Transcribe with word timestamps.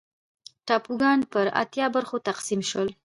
ټاپوګان 0.67 1.19
پر 1.31 1.45
اتیا 1.61 1.85
برخو 1.95 2.17
تقسیم 2.27 2.61
شول. 2.69 2.89